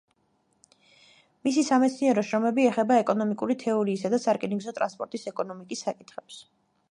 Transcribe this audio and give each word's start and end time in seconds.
მისი 1.47 1.63
სამეცნიერო 1.67 2.23
შრომები 2.29 2.65
ეხება 2.71 2.97
ეკონომიკური 3.03 3.57
თეორიისა 3.65 4.11
და 4.15 4.21
სარკინიგზო 4.25 4.75
ტრანსპორტის 4.79 5.29
ეკონომიკის 5.35 5.87
საკითხებს. 5.89 6.43